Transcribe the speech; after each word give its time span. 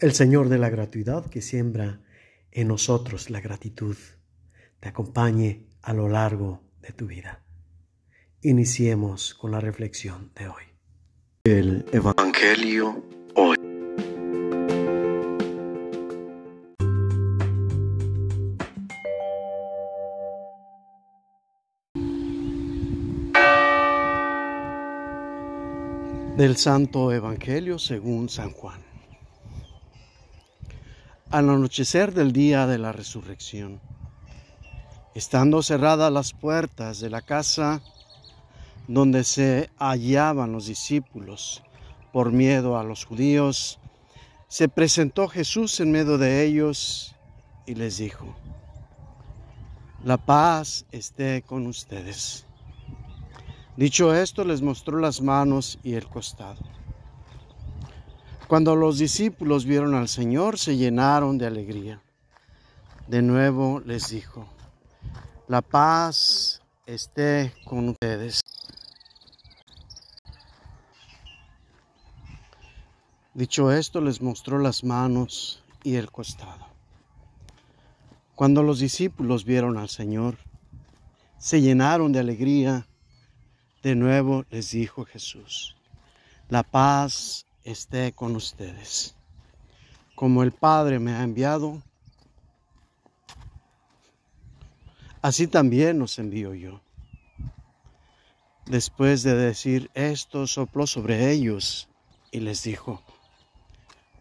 El 0.00 0.12
Señor 0.12 0.48
de 0.48 0.56
la 0.56 0.70
gratuidad 0.70 1.26
que 1.26 1.42
siembra 1.42 2.00
en 2.52 2.68
nosotros 2.68 3.28
la 3.28 3.42
gratitud 3.42 3.98
te 4.80 4.88
acompañe 4.88 5.66
a 5.82 5.92
lo 5.92 6.08
largo 6.08 6.62
de 6.80 6.94
tu 6.94 7.06
vida. 7.06 7.42
Iniciemos 8.40 9.34
con 9.34 9.50
la 9.50 9.60
reflexión 9.60 10.32
de 10.34 10.48
hoy. 10.48 10.62
El 11.44 11.84
Evangelio 11.92 13.04
hoy. 13.34 13.58
Del 26.38 26.56
Santo 26.56 27.12
Evangelio 27.12 27.78
según 27.78 28.30
San 28.30 28.52
Juan. 28.52 28.89
Al 31.30 31.48
anochecer 31.48 32.12
del 32.12 32.32
día 32.32 32.66
de 32.66 32.76
la 32.76 32.90
resurrección, 32.90 33.80
estando 35.14 35.62
cerradas 35.62 36.12
las 36.12 36.32
puertas 36.32 36.98
de 36.98 37.08
la 37.08 37.22
casa 37.22 37.80
donde 38.88 39.22
se 39.22 39.70
hallaban 39.78 40.50
los 40.50 40.66
discípulos 40.66 41.62
por 42.12 42.32
miedo 42.32 42.76
a 42.76 42.82
los 42.82 43.04
judíos, 43.04 43.78
se 44.48 44.68
presentó 44.68 45.28
Jesús 45.28 45.78
en 45.78 45.92
medio 45.92 46.18
de 46.18 46.44
ellos 46.44 47.14
y 47.64 47.76
les 47.76 47.98
dijo, 47.98 48.34
la 50.02 50.16
paz 50.16 50.84
esté 50.90 51.42
con 51.42 51.68
ustedes. 51.68 52.44
Dicho 53.76 54.12
esto, 54.12 54.44
les 54.44 54.62
mostró 54.62 54.98
las 54.98 55.20
manos 55.20 55.78
y 55.84 55.94
el 55.94 56.08
costado. 56.08 56.79
Cuando 58.50 58.74
los 58.74 58.98
discípulos 58.98 59.64
vieron 59.64 59.94
al 59.94 60.08
Señor, 60.08 60.58
se 60.58 60.76
llenaron 60.76 61.38
de 61.38 61.46
alegría. 61.46 62.02
De 63.06 63.22
nuevo 63.22 63.78
les 63.86 64.10
dijo, 64.10 64.44
la 65.46 65.62
paz 65.62 66.60
esté 66.84 67.54
con 67.64 67.90
ustedes. 67.90 68.40
Dicho 73.34 73.70
esto, 73.70 74.00
les 74.00 74.20
mostró 74.20 74.58
las 74.58 74.82
manos 74.82 75.62
y 75.84 75.94
el 75.94 76.10
costado. 76.10 76.66
Cuando 78.34 78.64
los 78.64 78.80
discípulos 78.80 79.44
vieron 79.44 79.78
al 79.78 79.88
Señor, 79.88 80.38
se 81.38 81.60
llenaron 81.60 82.10
de 82.10 82.18
alegría. 82.18 82.88
De 83.84 83.94
nuevo 83.94 84.44
les 84.50 84.72
dijo 84.72 85.04
Jesús, 85.04 85.76
la 86.48 86.64
paz 86.64 87.46
esté 87.70 88.12
con 88.12 88.36
ustedes. 88.36 89.14
Como 90.14 90.42
el 90.42 90.52
Padre 90.52 90.98
me 90.98 91.12
ha 91.12 91.22
enviado, 91.22 91.82
así 95.22 95.46
también 95.46 95.98
los 95.98 96.18
envío 96.18 96.54
yo. 96.54 96.80
Después 98.66 99.22
de 99.22 99.34
decir 99.34 99.90
esto, 99.94 100.46
sopló 100.46 100.86
sobre 100.86 101.30
ellos 101.30 101.88
y 102.30 102.40
les 102.40 102.62
dijo, 102.62 103.02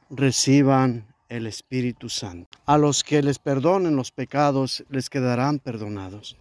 reciban 0.09 1.05
el 1.27 1.45
Espíritu 1.45 2.09
Santo. 2.09 2.58
A 2.66 2.77
los 2.77 3.03
que 3.03 3.22
les 3.22 3.38
perdonen 3.38 3.95
los 3.95 4.11
pecados 4.11 4.83
les 4.89 5.09
quedarán 5.09 5.59
perdonados. 5.59 6.38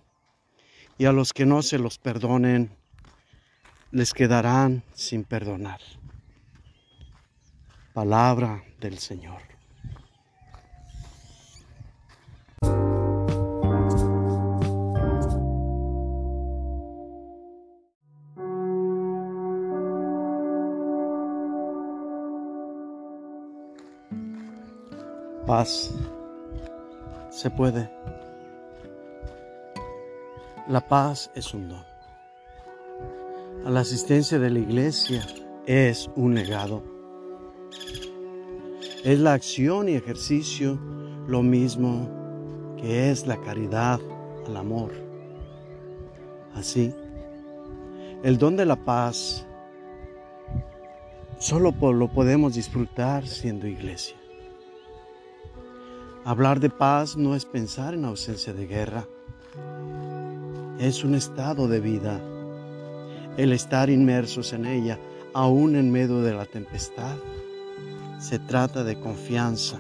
Y 0.97 1.05
a 1.05 1.12
los 1.12 1.33
que 1.33 1.47
no 1.47 1.62
se 1.62 1.79
los 1.79 1.98
perdonen 1.98 2.70
les 3.91 4.14
quedarán 4.14 4.83
sin 4.95 5.25
perdonar 5.25 5.81
palabra 7.98 8.62
del 8.78 8.96
Señor. 8.96 9.42
Paz. 25.44 25.90
Se 27.30 27.50
puede. 27.50 27.90
La 30.68 30.86
paz 30.86 31.33
es 31.34 31.52
un 31.52 31.68
don. 31.68 31.84
A 33.67 33.70
la 33.70 33.80
asistencia 33.80 34.39
de 34.39 34.50
la 34.50 34.61
iglesia 34.61 35.27
es 35.67 36.08
un 36.14 36.36
legado 36.36 36.98
es 39.05 39.19
la 39.19 39.35
acción 39.35 39.89
y 39.89 39.95
ejercicio 39.95 40.79
lo 41.27 41.42
mismo 41.42 42.09
que 42.77 43.11
es 43.11 43.27
la 43.27 43.36
caridad 43.41 44.01
al 44.47 44.57
amor. 44.57 44.92
Así, 46.55 46.92
el 48.23 48.39
don 48.39 48.57
de 48.57 48.67
la 48.67 48.77
paz 48.77 49.47
solo 51.39 51.73
lo 51.92 52.09
podemos 52.09 52.55
disfrutar 52.55 53.27
siendo 53.27 53.67
iglesia. 53.67 54.17
Hablar 56.25 56.59
de 56.61 56.69
paz 56.69 57.17
no 57.17 57.36
es 57.36 57.45
pensar 57.45 57.95
en 57.95 58.05
ausencia 58.05 58.53
de 58.53 58.67
guerra, 58.67 59.07
es 60.79 61.05
un 61.05 61.15
estado 61.15 61.69
de 61.69 61.80
vida, 61.80 62.20
el 63.36 63.53
estar 63.53 63.89
inmersos 63.91 64.53
en 64.53 64.67
ella 64.67 64.98
aún 65.33 65.77
en 65.77 65.91
medio 65.91 66.20
de 66.23 66.35
la 66.35 66.45
tempestad 66.45 67.17
se 68.18 68.39
trata 68.39 68.84
de 68.84 68.98
confianza 68.98 69.79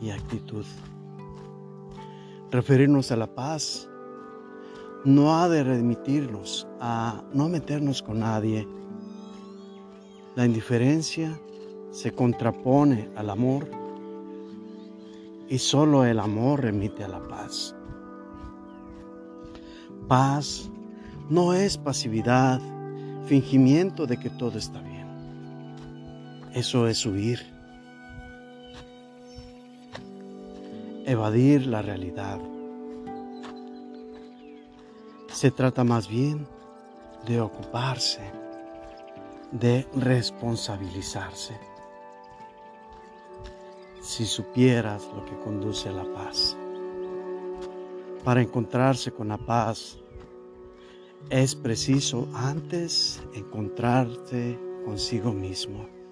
y 0.00 0.10
actitud. 0.10 0.64
Referirnos 2.50 3.10
a 3.10 3.16
la 3.16 3.26
paz 3.26 3.88
no 5.04 5.38
ha 5.38 5.48
de 5.48 5.62
remitirnos 5.62 6.66
a 6.80 7.22
no 7.32 7.48
meternos 7.48 8.02
con 8.02 8.20
nadie. 8.20 8.66
La 10.34 10.46
indiferencia 10.46 11.38
se 11.90 12.12
contrapone 12.12 13.10
al 13.16 13.30
amor 13.30 13.68
y 15.48 15.58
solo 15.58 16.04
el 16.04 16.18
amor 16.18 16.62
remite 16.62 17.04
a 17.04 17.08
la 17.08 17.20
paz. 17.28 17.74
Paz 20.08 20.70
no 21.28 21.52
es 21.52 21.76
pasividad, 21.76 22.60
fingimiento 23.26 24.06
de 24.06 24.18
que 24.18 24.30
todo 24.30 24.58
está 24.58 24.80
bien. 24.80 24.93
Eso 26.54 26.86
es 26.86 27.04
huir. 27.04 27.40
Evadir 31.04 31.66
la 31.66 31.82
realidad. 31.82 32.38
Se 35.32 35.50
trata 35.50 35.82
más 35.82 36.08
bien 36.08 36.46
de 37.26 37.40
ocuparse, 37.40 38.20
de 39.50 39.84
responsabilizarse. 39.96 41.58
Si 44.00 44.24
supieras 44.24 45.08
lo 45.12 45.24
que 45.24 45.36
conduce 45.40 45.88
a 45.88 45.92
la 45.92 46.04
paz. 46.04 46.56
Para 48.22 48.40
encontrarse 48.40 49.10
con 49.10 49.26
la 49.26 49.38
paz 49.38 49.98
es 51.30 51.56
preciso 51.56 52.28
antes 52.32 53.20
encontrarte 53.34 54.56
consigo 54.84 55.32
mismo. 55.32 56.03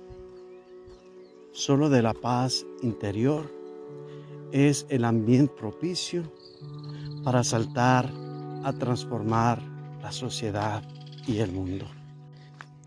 Solo 1.52 1.90
de 1.90 2.00
la 2.00 2.14
paz 2.14 2.64
interior 2.80 3.52
es 4.52 4.86
el 4.88 5.04
ambiente 5.04 5.52
propicio 5.54 6.22
para 7.24 7.44
saltar 7.44 8.10
a 8.64 8.72
transformar 8.72 9.60
la 10.00 10.12
sociedad 10.12 10.82
y 11.26 11.40
el 11.40 11.52
mundo. 11.52 11.84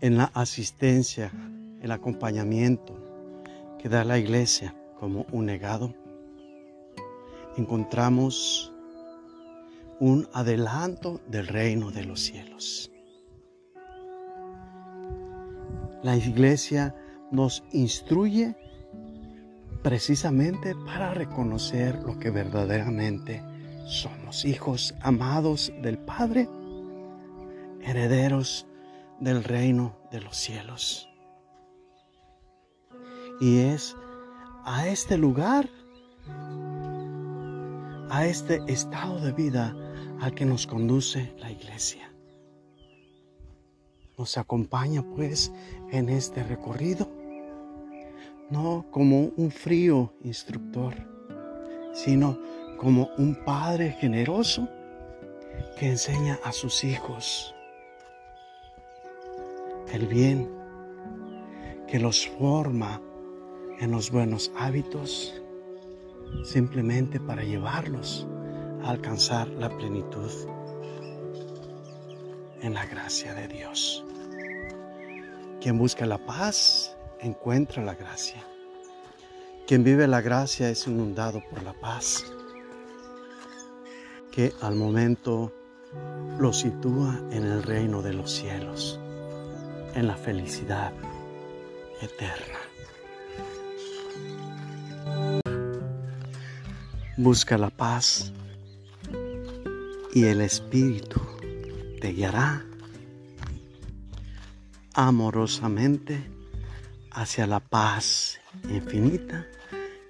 En 0.00 0.16
la 0.16 0.32
asistencia, 0.34 1.30
el 1.80 1.92
acompañamiento 1.92 2.96
que 3.78 3.88
da 3.88 4.02
la 4.02 4.18
iglesia 4.18 4.74
como 4.98 5.26
un 5.30 5.46
legado, 5.46 5.94
encontramos 7.56 8.72
un 10.00 10.28
adelanto 10.32 11.20
del 11.28 11.46
reino 11.46 11.92
de 11.92 12.04
los 12.04 12.20
cielos. 12.20 12.90
La 16.02 16.16
iglesia 16.16 16.96
nos 17.30 17.62
instruye 17.72 18.56
precisamente 19.82 20.74
para 20.74 21.14
reconocer 21.14 22.02
lo 22.02 22.18
que 22.18 22.30
verdaderamente 22.30 23.42
somos, 23.86 24.44
hijos 24.44 24.94
amados 25.00 25.72
del 25.80 25.98
Padre, 25.98 26.48
herederos 27.82 28.66
del 29.20 29.44
reino 29.44 29.96
de 30.10 30.20
los 30.20 30.36
cielos. 30.36 31.08
Y 33.40 33.58
es 33.58 33.94
a 34.64 34.88
este 34.88 35.16
lugar, 35.16 35.68
a 38.10 38.26
este 38.26 38.60
estado 38.66 39.20
de 39.20 39.32
vida 39.32 39.76
al 40.20 40.34
que 40.34 40.46
nos 40.46 40.66
conduce 40.66 41.32
la 41.38 41.50
iglesia. 41.50 42.10
Nos 44.18 44.38
acompaña 44.38 45.04
pues 45.14 45.52
en 45.92 46.08
este 46.08 46.42
recorrido 46.42 47.15
no 48.50 48.86
como 48.90 49.32
un 49.36 49.50
frío 49.50 50.12
instructor, 50.22 50.94
sino 51.92 52.38
como 52.78 53.10
un 53.18 53.34
padre 53.44 53.92
generoso 53.92 54.68
que 55.78 55.88
enseña 55.88 56.38
a 56.44 56.52
sus 56.52 56.84
hijos 56.84 57.54
el 59.92 60.06
bien, 60.06 60.50
que 61.86 61.98
los 61.98 62.28
forma 62.28 63.00
en 63.78 63.90
los 63.90 64.10
buenos 64.10 64.50
hábitos, 64.56 65.40
simplemente 66.44 67.20
para 67.20 67.44
llevarlos 67.44 68.26
a 68.82 68.90
alcanzar 68.90 69.48
la 69.48 69.68
plenitud 69.76 70.30
en 72.62 72.74
la 72.74 72.84
gracia 72.86 73.34
de 73.34 73.48
Dios. 73.48 74.04
Quien 75.60 75.78
busca 75.78 76.04
la 76.04 76.18
paz 76.18 76.95
encuentra 77.20 77.82
la 77.82 77.94
gracia. 77.94 78.42
Quien 79.66 79.82
vive 79.82 80.06
la 80.06 80.20
gracia 80.20 80.68
es 80.70 80.86
inundado 80.86 81.42
por 81.50 81.62
la 81.62 81.72
paz, 81.72 82.24
que 84.30 84.52
al 84.60 84.76
momento 84.76 85.52
lo 86.38 86.52
sitúa 86.52 87.18
en 87.30 87.44
el 87.44 87.62
reino 87.62 88.02
de 88.02 88.12
los 88.12 88.30
cielos, 88.30 89.00
en 89.94 90.06
la 90.06 90.16
felicidad 90.16 90.92
eterna. 92.00 92.58
Busca 97.16 97.56
la 97.56 97.70
paz 97.70 98.32
y 100.12 100.24
el 100.24 100.42
Espíritu 100.42 101.20
te 102.00 102.12
guiará 102.12 102.64
amorosamente 104.92 106.35
hacia 107.16 107.46
la 107.46 107.60
paz 107.60 108.38
infinita 108.68 109.46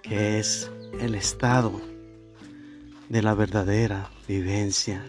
que 0.03 0.41
es 0.41 0.70
el 1.00 1.14
estado 1.14 1.81
de 3.08 3.23
la 3.23 3.32
verdadera 3.35 4.11
vivencia 4.26 5.06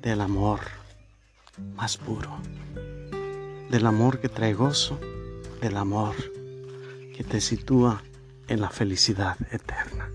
del 0.00 0.22
amor 0.22 0.60
más 1.74 1.98
puro, 1.98 2.38
del 3.70 3.86
amor 3.86 4.18
que 4.18 4.30
trae 4.30 4.54
gozo, 4.54 4.98
del 5.60 5.76
amor 5.76 6.14
que 7.14 7.22
te 7.22 7.42
sitúa 7.42 8.02
en 8.48 8.62
la 8.62 8.70
felicidad 8.70 9.36
eterna. 9.52 10.10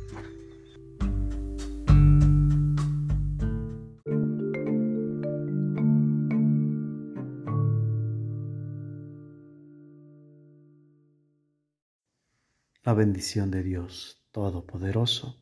La 12.83 12.95
bendición 12.95 13.51
de 13.51 13.62
Dios 13.62 14.25
Todopoderoso 14.31 15.39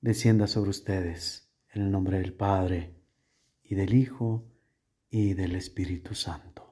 descienda 0.00 0.46
sobre 0.46 0.70
ustedes 0.70 1.50
en 1.72 1.82
el 1.82 1.90
nombre 1.90 2.18
del 2.20 2.32
Padre 2.32 2.94
y 3.64 3.74
del 3.74 3.92
Hijo 3.92 4.46
y 5.10 5.34
del 5.34 5.56
Espíritu 5.56 6.14
Santo. 6.14 6.67